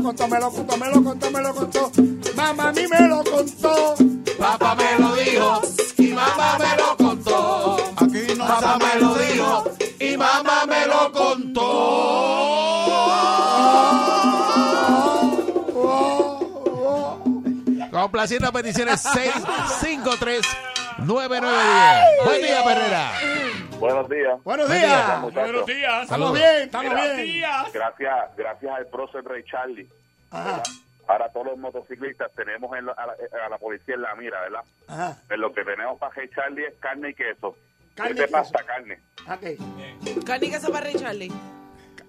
Lo 0.00 0.06
contó, 0.06 0.28
me 0.28 0.40
lo 0.40 0.50
contó, 0.50 0.76
me 0.76 0.86
lo 0.88 1.02
contó, 1.02 1.30
me 1.30 1.40
lo 1.42 1.54
contó, 1.54 1.90
me 1.92 1.92
lo 1.92 1.92
contó. 1.92 1.92
Mamá 2.34 2.68
a 2.68 2.72
mí 2.72 2.86
me 2.88 3.08
lo 3.08 3.22
contó. 3.24 3.94
Papá 4.38 4.74
me 4.74 4.98
lo 4.98 5.14
dijo 5.14 5.60
y 5.98 6.08
mamá 6.08 6.58
me 6.58 6.76
lo 6.76 6.96
contó. 6.96 7.76
Aquí 7.96 8.34
no 8.36 8.46
Papá 8.46 8.78
me 8.78 9.00
lo 9.00 9.14
dijo 9.14 9.64
y 9.98 10.16
mamá 10.16 10.64
me 10.66 10.86
lo 10.86 11.12
contó. 11.12 11.60
Complaciendo 17.90 18.50
peticiones 18.52 19.04
6539910. 19.04 20.46
Buen 22.24 22.42
día, 22.42 22.64
Perrera. 22.64 23.12
Buenos 23.80 24.08
días. 24.08 24.44
Buenos 24.44 24.68
Buen 24.68 24.78
días. 24.80 25.32
día. 25.32 25.42
Buenos 25.42 25.66
días. 25.66 26.02
Estamos 26.02 26.32
bien, 26.34 26.62
estamos 26.62 26.92
Mira, 26.92 27.12
bien. 27.14 27.42
Gracias, 27.72 28.36
gracias 28.36 28.72
al 28.72 28.86
prócer 28.88 29.24
Ray 29.24 29.42
Charlie. 29.44 29.88
Ajá, 30.30 30.62
Ahora 31.08 31.28
todos 31.32 31.46
los 31.46 31.58
motociclistas 31.58 32.30
tenemos 32.36 32.76
en 32.78 32.86
la- 32.86 32.92
a, 32.92 33.06
la, 33.06 33.14
a 33.46 33.48
la 33.48 33.58
policía 33.58 33.94
en 33.96 34.02
la 34.02 34.14
mira, 34.14 34.40
¿verdad? 34.42 34.60
ajá. 34.86 35.16
Pues 35.26 35.40
lo 35.40 35.52
que 35.52 35.64
tenemos 35.64 35.98
para 35.98 36.14
Ray 36.14 36.28
Charlie 36.34 36.66
es 36.66 36.74
carne 36.78 37.10
y 37.10 37.14
queso. 37.14 37.56
Carne 37.96 38.10
Este 38.12 38.22
y 38.22 38.26
queso. 38.26 38.32
pasta 38.38 38.64
carne. 38.64 39.00
Ok. 39.26 40.24
Carne 40.24 40.46
y 40.46 40.50
queso 40.50 40.70
para 40.70 40.84
Ray 40.84 40.94
Charlie. 40.94 41.32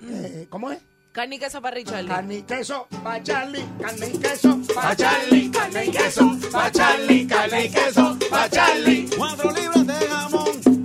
Eh, 0.04 0.48
¿Cómo 0.50 0.72
es? 0.72 0.80
Carne 1.14 1.36
y 1.36 1.40
queso 1.40 1.62
para 1.62 1.74
Ray 1.76 1.84
Charlie. 1.86 2.10
Carne 2.10 2.36
y 2.36 2.44
queso 2.44 2.88
pa' 3.04 3.24
Charlie, 3.24 3.66
carne 3.82 4.08
y 4.08 4.20
queso 4.20 4.60
pa' 4.74 4.96
Charlie, 4.96 5.52
carne 5.52 5.86
y 5.86 5.92
queso 5.92 6.38
pa' 6.52 6.72
Charlie, 6.72 7.28
carne 7.28 7.66
y 7.66 7.70
queso 7.72 8.18
pa' 8.30 8.50
Charlie. 8.50 9.10
Cuatro 9.18 9.52
libras 9.52 9.88
de 9.88 9.94
jamón 10.08 10.81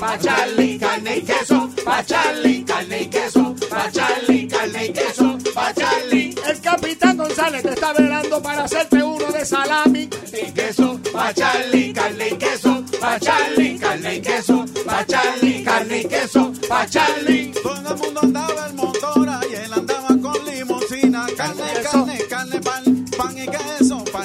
pa' 0.00 0.18
Charlie, 0.18 0.78
carne 0.78 1.16
y 1.18 1.22
queso 1.22 1.70
pa' 1.84 2.04
Charlie, 2.04 2.64
carne 2.64 3.02
y 3.02 3.06
queso 3.08 3.54
pa' 3.68 3.90
Charlie, 3.92 4.48
carne 4.48 4.86
y 4.86 4.92
queso 4.92 5.38
pa' 5.54 5.72
Charlie. 5.74 6.34
El 6.46 6.60
capitán 6.60 7.16
González 7.16 7.62
te 7.62 7.70
está 7.70 7.92
velando 7.92 8.42
para 8.42 8.64
hacerte 8.64 9.02
uno 9.02 9.26
de 9.30 9.44
salami. 9.44 10.08
Y 10.32 10.52
queso 10.52 10.98
pa' 11.12 11.32
Charlie, 11.32 11.92
carne 11.92 12.28
y 12.28 12.36
queso 12.36 12.84
pa' 13.00 13.20
Charlie, 13.20 13.78
carne 13.78 14.16
y 14.16 14.20
queso 14.20 14.64
pa' 14.84 15.06
Charlie, 15.06 15.62
carne 15.62 16.00
y 16.00 16.04
queso 16.06 16.52
pa' 16.68 16.86
Charlie. 16.86 17.52
Todo 17.62 17.90
el 17.90 17.96
mundo 17.96 18.20
andaba 18.22 18.66
en 18.68 18.76
motora 18.76 19.40
y 19.48 19.54
él 19.54 19.72
andaba 19.72 20.08
con 20.08 20.44
limusina. 20.46 21.26
Carne, 21.36 21.64
carne, 21.82 22.18
carne, 22.28 22.60
pan, 22.60 23.04
pan 23.16 23.38
y 23.38 23.46
queso 23.46 23.79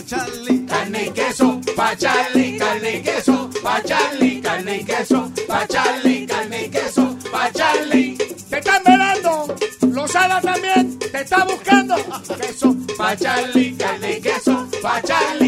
pa' 0.05 0.17
Charlie. 0.17 0.65
Carne 0.65 1.05
y 1.05 1.11
queso 1.11 1.61
pa' 1.75 1.95
Charlie, 1.95 2.57
carne 2.57 2.97
y 2.97 3.01
queso 3.01 3.49
pa' 3.63 3.81
Charlie, 3.81 4.41
carne 4.41 4.77
y 4.77 4.83
queso, 4.83 5.31
pa' 5.47 5.67
Charlie, 5.67 6.25
carne 6.27 6.65
y 6.65 6.69
queso, 6.69 7.17
pa' 7.31 7.51
Charlie. 7.51 8.17
Te 8.49 8.59
están 8.59 8.83
velando. 8.83 9.55
Lozada 9.81 10.39
también 10.41 10.99
te 10.99 11.21
está 11.21 11.43
buscando. 11.45 11.95
Queso. 12.39 12.75
Pa' 12.97 13.15
Charlie, 13.15 13.75
carne 13.75 14.17
y 14.17 14.21
queso, 14.21 14.67
pa' 14.81 15.01
Charlie, 15.01 15.44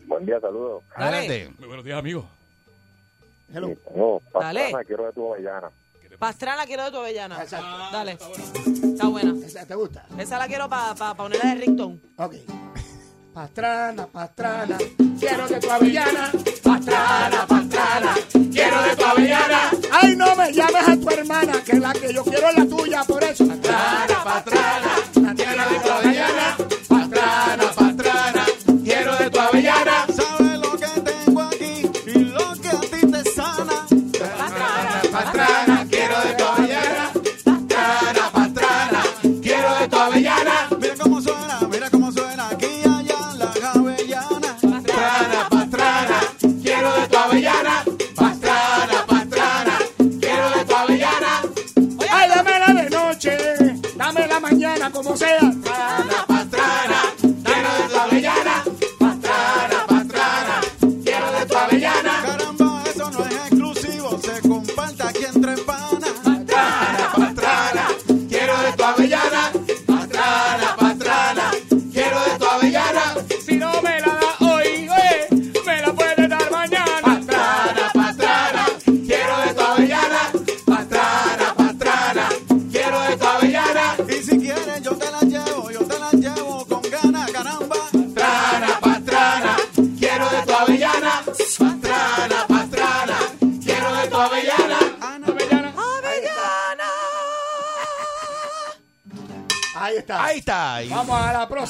Buen, 0.07 0.27
día, 0.27 0.41
saludos. 0.41 0.83
Dale. 0.97 1.19
Adelante. 1.19 1.53
Muy 1.59 1.69
buenos 1.69 1.85
días, 1.85 1.99
amigo. 1.99 2.27
Hello. 3.53 3.69
Sí, 3.69 3.77
Dale. 3.85 4.21
pastrana, 4.33 4.85
quiero 4.85 5.05
de 5.07 5.13
tu 5.13 5.35
avellana. 5.35 5.71
Pastrana 6.21 6.67
quiero 6.67 6.85
de 6.85 6.91
tu 6.91 6.99
avellana. 6.99 7.43
Exacto. 7.43 7.67
Dale. 7.93 8.19
Está 9.01 9.09
buena. 9.09 9.47
¿Esa 9.47 9.65
¿Te 9.65 9.75
gusta? 9.75 10.05
Esa 10.19 10.39
la 10.39 10.47
quiero 10.47 10.69
para 10.69 10.95
pa, 10.95 10.95
pa 10.95 11.15
ponerla 11.15 11.55
de 11.55 11.61
ringtone. 11.63 11.99
Ok. 12.19 12.35
Pastrana, 13.33 14.07
pastrana, 14.07 14.77
quiero 15.19 15.49
de 15.49 15.59
tu 15.59 15.71
avellana. 15.71 16.31
Pastrana, 16.63 17.47
pastrana, 17.47 18.15
Quiero 18.53 18.83
de 18.83 18.97
tu 18.97 19.05
avellana, 19.05 19.71
Ay, 19.91 20.17
no 20.17 20.37
me 20.37 20.53
llames 20.53 20.87
a 20.87 20.97
tu 20.99 21.09
hermana, 21.09 21.63
que 21.65 21.81
la 21.81 21.93
que 21.95 22.13
yo 22.13 22.23
quiero 22.25 22.49
es 22.51 22.59
la 22.59 22.67
tuya, 22.67 23.05
por 23.05 23.25
eso. 23.25 23.47
pastrana, 23.47 24.25
pastrana, 24.25 25.35
quiero 25.35 25.71
de 25.71 25.79
tu 25.81 25.90
quiero 72.61 73.00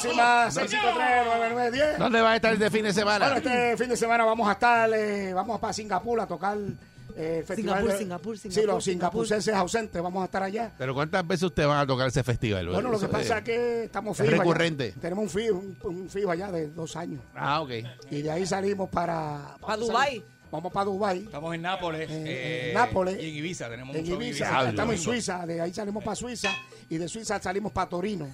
próxima, 0.01 0.49
653-9910. 0.49 1.97
¿Dónde 1.97 2.21
va 2.21 2.31
a 2.31 2.35
estar 2.35 2.53
este 2.53 2.69
fin 2.69 2.83
de 2.83 2.93
semana? 2.93 3.25
Bueno, 3.29 3.37
este 3.49 3.77
fin 3.77 3.89
de 3.89 3.97
semana 3.97 4.25
vamos 4.25 4.47
a 4.47 4.53
estar, 4.53 4.89
eh, 4.93 5.33
vamos 5.33 5.59
para 5.59 5.73
Singapur 5.73 6.19
a 6.19 6.27
tocar 6.27 6.57
eh, 7.15 7.43
festival. 7.45 7.79
Singapur, 7.79 7.91
de- 7.91 7.97
Singapur, 7.97 8.37
Sí, 8.37 8.51
Singapur, 8.51 8.73
los 8.75 8.83
singapurenses 8.83 9.53
ausentes, 9.53 10.01
vamos 10.01 10.21
a 10.21 10.25
estar 10.25 10.43
allá. 10.43 10.71
Pero 10.77 10.93
¿cuántas 10.93 11.27
veces 11.27 11.43
ustedes 11.43 11.67
van 11.67 11.79
a 11.79 11.85
tocar 11.87 12.07
ese 12.07 12.23
festival? 12.23 12.69
Bueno, 12.69 12.89
lo 12.89 12.99
que 12.99 13.07
pasa 13.07 13.33
es- 13.33 13.37
es 13.39 13.43
que 13.43 13.83
estamos 13.85 14.17
es 14.19 14.25
fijos. 14.25 14.33
allá. 14.33 14.41
recurrente. 14.43 14.93
Tenemos 14.99 15.23
un 15.25 15.29
fijo, 15.29 15.55
un, 15.55 15.77
un 15.83 16.09
fijo 16.09 16.31
allá 16.31 16.51
de 16.51 16.69
dos 16.69 16.95
años. 16.95 17.21
Ah, 17.35 17.61
ok. 17.61 17.71
Y 18.09 18.21
de 18.21 18.31
ahí 18.31 18.45
salimos 18.45 18.89
para... 18.89 19.55
Pa' 19.59 19.75
Dubái. 19.77 20.23
Vamos 20.51 20.71
para 20.73 20.83
Dubái. 20.85 21.19
Estamos 21.23 21.55
en 21.55 21.61
Nápoles. 21.61 22.09
Eh, 22.09 22.23
eh, 22.25 22.67
en 22.69 22.73
Nápoles. 22.73 23.21
Y 23.23 23.29
en 23.29 23.35
Ibiza. 23.35 23.69
Tenemos 23.69 23.95
En 23.95 24.05
Ibiza, 24.05 24.49
Diablo. 24.49 24.69
estamos 24.69 24.95
en 24.95 25.01
Suiza, 25.01 25.45
de 25.45 25.61
ahí 25.61 25.73
salimos 25.73 26.03
para 26.03 26.15
Suiza 26.15 26.49
y 26.89 26.97
de 26.97 27.07
Suiza 27.07 27.39
salimos 27.41 27.71
para 27.71 27.89
Torino. 27.89 28.27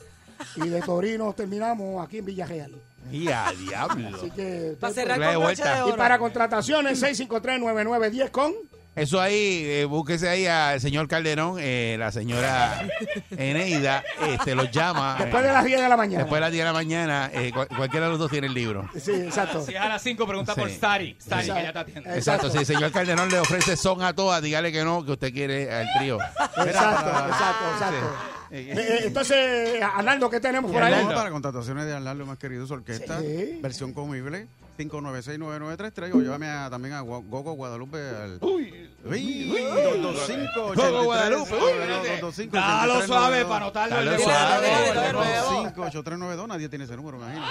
Y 0.55 0.69
de 0.69 0.81
Torino 0.81 1.33
terminamos 1.33 2.05
aquí 2.05 2.19
en 2.19 2.25
Villarreal. 2.25 2.71
Y 3.11 3.29
a 3.29 3.51
diablo. 3.57 4.17
Así 4.17 4.31
que 4.31 4.75
Para 4.79 4.93
cerrar 4.93 5.21
con 5.33 5.43
vuelta. 5.43 5.83
de 5.85 5.89
y 5.89 5.93
para 5.93 6.19
contrataciones 6.19 7.01
653-9910 7.01 8.29
con 8.31 8.53
Eso 8.97 9.21
ahí, 9.21 9.61
eh, 9.63 9.85
búsquese 9.85 10.27
ahí 10.27 10.45
al 10.47 10.81
señor 10.81 11.07
Calderón, 11.07 11.55
eh, 11.59 11.95
la 11.99 12.11
señora 12.11 12.85
Eneida, 13.37 14.03
este, 14.27 14.55
los 14.55 14.71
llama. 14.71 15.15
después 15.19 15.43
de 15.43 15.53
las 15.53 15.63
10 15.63 15.81
de 15.81 15.87
la 15.87 15.95
mañana. 15.95 16.23
después 16.23 16.37
de 16.37 16.41
las 16.41 16.51
10 16.51 16.61
de 16.63 16.65
la 16.65 16.73
mañana, 16.73 17.31
eh, 17.33 17.51
cual- 17.53 17.67
cualquiera 17.69 18.07
de 18.07 18.11
los 18.11 18.19
dos 18.19 18.29
tiene 18.31 18.47
el 18.47 18.53
libro. 18.55 18.89
Sí, 18.99 19.11
exacto. 19.11 19.63
Si 19.63 19.73
es 19.73 19.79
a 19.79 19.87
las 19.87 20.01
5, 20.01 20.25
pregunta 20.27 20.55
por. 20.55 20.69
Stari. 20.69 21.15
Stari, 21.21 21.43
que 21.45 21.47
Exacto. 21.51 21.61
ya 21.61 21.67
está 21.67 21.79
atiendo. 21.81 22.09
Exacto, 22.13 22.49
si 22.49 22.57
el 22.57 22.65
señor 22.65 22.91
Calderón 22.91 23.29
le 23.29 23.39
ofrece 23.39 23.77
son 23.77 24.01
a 24.01 24.13
todas, 24.13 24.41
dígale 24.41 24.71
que 24.71 24.83
no, 24.83 25.05
que 25.05 25.11
usted 25.11 25.31
quiere 25.31 25.71
al 25.71 25.87
trío. 25.97 26.17
Exacto, 26.19 26.65
exacto, 26.65 27.65
exacto. 27.75 28.36
Eh, 28.51 28.99
entonces, 29.05 29.81
Arnaldo, 29.81 30.29
¿qué 30.29 30.39
tenemos 30.39 30.71
por 30.71 30.81
ahí? 30.81 30.93
Arnaldo. 30.93 31.15
para 31.15 31.31
contrataciones 31.31 31.85
de 31.85 31.93
Arnaldo 31.93 32.25
más 32.25 32.37
querido 32.37 32.65
su 32.67 32.73
orquesta, 32.73 33.19
Sí. 33.21 33.59
versión 33.61 33.93
comible, 33.93 34.47
5969933 34.77 36.13
o 36.13 36.19
llévame 36.21 36.47
a- 36.47 36.69
también 36.69 36.93
a 36.95 37.01
Gogo 37.01 37.53
Guadalupe 37.53 37.97
al 37.97 38.37
Uy, 38.41 38.89
225 39.03 40.73
Gogo 40.75 41.03
Guadalupe, 41.03 41.53
uy, 41.55 42.47
Dalo 42.51 43.01
suave 43.05 43.45
para 43.45 43.57
anotarlo. 43.65 43.95
Dalo 43.95 44.19
suave. 44.19 44.67
nuevo. 44.67 44.93
Dale, 44.93 44.93
dale, 44.93 45.13
dale. 45.13 45.37
8392, 45.77 46.47
nadie 46.47 46.69
tiene 46.69 46.85
ese 46.85 46.95
número, 46.95 47.17
imagino. 47.17 47.45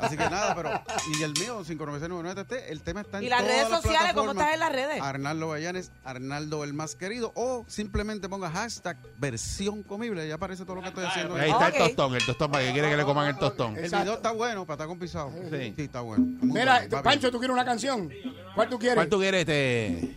Así 0.00 0.16
que 0.16 0.24
nada, 0.30 0.54
pero. 0.54 0.70
Y 1.18 1.22
el 1.22 1.32
mío, 1.40 1.62
5969933, 1.64 2.62
el 2.68 2.80
tema 2.82 3.00
está 3.00 3.18
en 3.18 3.24
¿Y 3.24 3.28
las 3.28 3.40
todas 3.40 3.52
redes 3.54 3.70
las 3.70 3.82
sociales? 3.82 4.12
¿Cómo 4.14 4.30
estás 4.32 4.54
en 4.54 4.60
las 4.60 4.72
redes? 4.72 5.02
Arnaldo 5.02 5.48
Bayanes, 5.48 5.90
Arnaldo 6.04 6.64
el 6.64 6.72
más 6.74 6.94
querido, 6.96 7.32
o 7.34 7.64
simplemente 7.68 8.28
ponga 8.28 8.50
hashtag 8.50 8.96
versión 9.18 9.82
comible, 9.82 10.26
ya 10.28 10.34
aparece 10.36 10.64
todo 10.64 10.76
lo 10.76 10.82
que 10.82 10.88
estoy 10.88 11.04
haciendo. 11.04 11.34
Ahí 11.36 11.50
está 11.50 11.68
el 11.68 11.74
tostón, 11.74 12.14
el 12.14 12.24
tostón, 12.26 12.50
para 12.50 12.64
que 12.64 12.72
quiere 12.72 12.90
que 12.90 12.96
le 12.96 13.04
coman 13.04 13.28
el 13.28 13.36
tostón. 13.38 13.76
El 13.76 13.90
video 13.90 14.14
está 14.14 14.30
bueno 14.32 14.64
para 14.66 14.74
estar 14.74 14.88
con 14.88 14.98
pisado. 14.98 15.30
Sí, 15.50 15.74
está 15.78 16.00
bueno. 16.00 16.24
Muy 16.46 16.60
Mira, 16.60 16.80
bueno, 16.88 17.02
Pancho. 17.02 17.30
¿tú 17.30 17.38
quieres 17.38 17.54
una 17.54 17.64
canción? 17.64 18.12
¿Cuál 18.54 18.68
tú 18.68 18.78
quieres? 18.78 18.96
¿Cuál 18.96 19.08
tú 19.08 19.18
quieres, 19.18 19.40
este? 19.40 20.16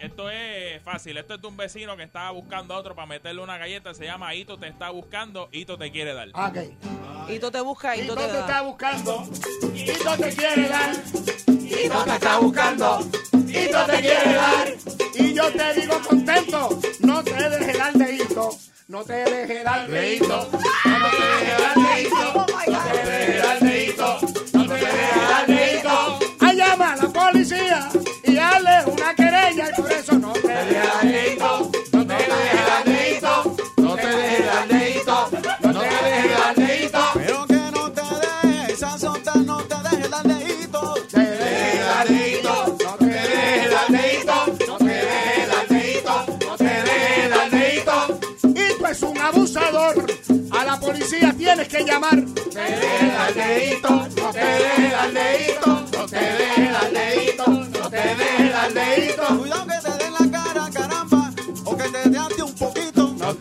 Esto 0.00 0.30
es 0.30 0.82
fácil. 0.82 1.16
Esto 1.18 1.34
es 1.34 1.40
de 1.42 1.46
un 1.46 1.56
vecino 1.56 1.96
que 1.96 2.04
estaba 2.04 2.30
buscando 2.30 2.74
a 2.74 2.78
otro 2.78 2.94
para 2.94 3.06
meterle 3.06 3.42
una 3.42 3.58
galleta. 3.58 3.92
Se 3.94 4.04
llama 4.04 4.34
Hito 4.34 4.58
te 4.58 4.68
está 4.68 4.90
buscando, 4.90 5.48
Hito 5.52 5.76
te 5.76 5.90
quiere 5.92 6.14
dar. 6.14 6.28
Ah, 6.32 6.50
ok. 6.54 7.30
Hito 7.30 7.50
te 7.50 7.60
busca, 7.60 7.94
Hito 7.96 8.04
Hito 8.12 8.14
te 8.16 8.26
te 8.26 8.32
da. 8.32 8.40
está 8.40 8.62
buscando, 8.62 9.28
Hito 9.74 10.16
te 10.16 10.34
quiere 10.34 10.68
dar, 10.68 10.90
Hito 11.48 12.04
te 12.04 12.10
está 12.14 12.38
buscando, 12.38 13.00
Hito 13.48 13.84
te 13.86 14.00
quiere 14.00 14.34
dar. 14.34 14.68
Y 15.16 15.34
yo 15.34 15.52
te 15.52 15.80
digo 15.80 16.00
contento, 16.08 16.80
no 17.00 17.22
te 17.22 17.32
dejes 17.50 17.78
dar 17.78 17.92
de 17.92 18.14
Hito, 18.14 18.50
no 18.88 19.04
te 19.04 19.12
dejes 19.12 19.64
dar 19.64 19.86
de 19.88 20.14
Hito, 20.16 20.48
no 20.50 21.10
te 21.10 21.26
dejes 21.26 21.58
dar 21.58 21.74
de 21.74 22.02
Hito, 22.02 22.34
no 22.34 22.46
te 22.84 23.10
dejes 23.10 23.42
dar 23.42 23.60
Pero 37.14 37.46
que 37.46 37.70
no 37.72 37.90
te 37.92 38.02
dejes, 38.02 38.70
esa 38.70 38.98
sota 38.98 39.34
no 39.36 39.58
te 39.58 39.74
dejes 39.90 40.10
dar 40.10 40.26
leíto. 40.26 40.94
te 41.10 41.20
dejes 41.20 41.86
dar 41.86 42.08
de 42.08 42.30
hito, 42.30 42.76
no 42.84 42.96
te 42.96 43.04
dejes 43.06 43.70
dar 43.70 43.88
de 43.88 44.14
hito, 44.14 44.34
no 44.66 44.76
te 44.78 44.84
dejes 44.84 45.48
dar 45.48 45.68
de 45.68 45.92
hito, 45.92 46.26
no 46.46 46.56
te 46.56 46.64
dejes 46.64 47.30
dar 47.30 47.50
de 47.50 47.74
hito. 47.74 47.96
Hito 48.48 48.86
es 48.88 49.02
un 49.02 49.18
abusador, 49.18 50.06
a 50.50 50.64
la 50.64 50.80
policía 50.80 51.34
tienes 51.36 51.68
que 51.68 51.84
llamar. 51.84 52.24
Te 52.52 52.60
dejes 52.60 53.14
dar 53.14 53.34
de 53.34 53.64
hito, 53.70 53.88
no 53.88 54.30
te 54.30 54.38
dejes 54.38 54.90
dar 54.92 55.12
de 55.12 55.44
hito, 55.44 55.66
no 55.92 56.06
te 56.06 56.16
dejes 56.16 56.72
dar 56.72 56.90
de 56.92 57.24
hito, 57.24 57.46
no 57.46 57.90
te 57.90 57.96
dejes 57.96 58.52
dar 58.52 58.72
de 58.72 59.06
hito. 59.06 59.38
Cuidado 59.38 59.66
que 59.66 59.83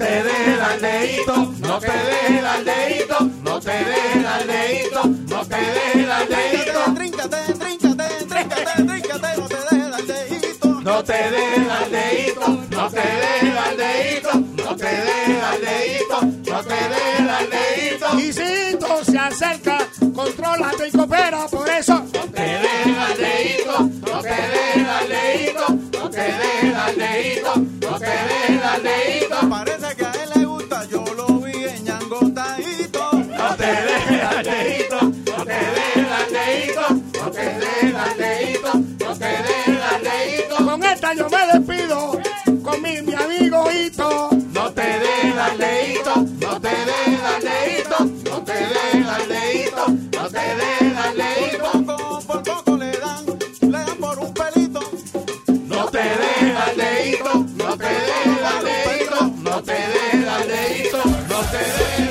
te 0.04 0.24
dejes 0.24 0.58
dar 0.60 0.80
de 0.82 1.14
hito, 1.14 1.36
no 1.60 1.80
te 1.80 1.88
dejes 1.88 2.44
dar 2.44 2.64
de 2.64 2.96
hito, 2.96 3.20
no 3.42 3.60
te 3.60 3.72
dejes 3.72 4.24
dar 4.24 4.46
de 4.46 4.74
hito, 4.76 5.04
no 5.06 5.46
te 5.46 5.56
dejes 5.56 6.08
dar 6.08 6.28
de 6.28 6.56
hito. 6.56 6.94
Tríncate, 6.94 7.38
tríncate, 7.54 8.08
tríncate, 8.28 8.84
tríncate, 8.84 9.38
no 9.38 9.48
te 9.48 9.56
dejes 9.72 9.92
dar 9.92 10.02
leíto. 10.02 10.68
No 10.84 11.04
te 11.04 11.14
dejes 11.14 11.68
dar 11.68 11.90
de 11.90 12.20
hito, 12.20 12.48
no 12.70 12.90
te 12.90 13.02
dejes 13.24 13.54
dar 13.56 13.78
de 13.78 14.18
hito, 14.18 14.34
no 14.34 14.76
te 14.76 14.92
dejes 15.08 15.42
dar 15.42 15.60
de 15.62 15.76
hito, 15.94 16.22
no 16.52 16.64
te 16.64 16.80
dejes 16.94 17.28
dar 17.28 17.50
de 17.50 17.96
hito. 17.96 18.20
Y 18.20 18.34
si 18.34 18.74
Hito 18.74 19.06
se 19.06 19.18
acerca, 19.18 19.78
contrólate 20.14 20.88
y 20.90 20.92
coopera, 20.92 21.46
por 21.50 21.70
eso. 21.70 22.04
No 22.14 22.24
te 22.26 22.42
dejes 22.42 22.96
dar 22.98 23.18
de 23.18 23.44
hito, 23.46 23.80
no 23.80 24.20
te 24.20 24.36
dejes 24.54 24.86
dar 24.86 25.08
de 25.08 25.44
hito, 25.44 25.66
no 25.94 26.10
te 26.10 26.22
dejes 26.22 26.74
dar 26.74 26.96
de 26.96 27.34
hito, 27.34 27.56
no 27.56 28.00
te 28.00 28.06
dejes 28.06 28.62
dar 28.62 28.82
de 28.82 29.73
no 46.40 46.60
te 46.62 46.70
dejes 46.70 47.22
dar 47.22 47.42
de 47.42 47.80
hito, 47.80 48.06
no 48.30 48.44
te 48.44 48.54
de 48.54 49.54
hito, 49.56 49.88
no 49.88 50.30
te 50.30 50.40
dejes 50.40 50.96
dar 50.96 51.14
de 51.16 51.28
hito. 51.46 51.72
Poco, 51.86 52.22
por 52.28 52.44
poco 52.44 52.78
le 52.78 52.92
dan, 52.92 53.26
le 53.62 53.78
dan 53.78 53.98
por 53.98 54.20
un 54.20 54.34
pelito. 54.34 54.80
No 55.48 55.86
te 55.90 56.00
de 56.00 57.10
hito, 57.10 57.34
no 57.56 57.78
te 57.78 57.86
de 57.86 59.04
hito, 59.04 59.32
no 59.38 59.64
te 59.64 59.74
de 59.74 60.86
hito, 60.86 61.04
no 61.30 61.40
te 61.52 61.58
dejes 61.58 62.03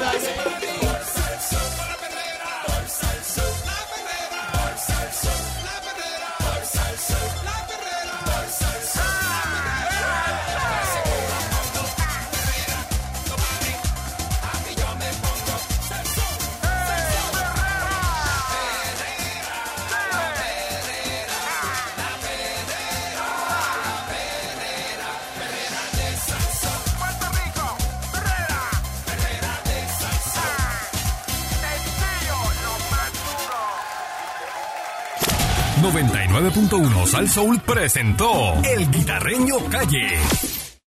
99.1 36.52 37.06
Sal 37.06 37.28
Soul 37.28 37.60
presentó 37.60 38.54
El 38.62 38.90
Guitarreño 38.90 39.56
Calle. 39.70 40.18